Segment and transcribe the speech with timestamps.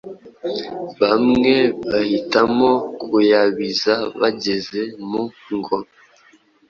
[1.01, 1.55] bamwe
[1.89, 5.21] bahitamo kuyabiza bageze mu
[5.57, 5.77] ngo